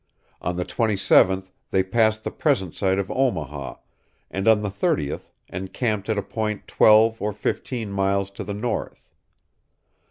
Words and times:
On 0.41 0.55
the 0.55 0.65
27th 0.65 1.51
they 1.69 1.83
passed 1.83 2.23
the 2.23 2.31
present 2.31 2.73
site 2.73 2.97
of 2.97 3.11
Omaha; 3.11 3.75
and 4.31 4.47
on 4.47 4.63
the 4.63 4.71
30th 4.71 5.29
encamped 5.49 6.09
at 6.09 6.17
a 6.17 6.23
point 6.23 6.65
twelve 6.67 7.21
or 7.21 7.31
fifteen 7.31 7.91
miles 7.91 8.31
to 8.31 8.43
the 8.43 8.55
north. 8.55 9.13